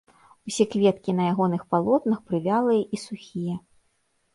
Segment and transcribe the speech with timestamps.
[0.51, 3.55] Усе кветкі на ягоных палотнах прывялыя і сухія.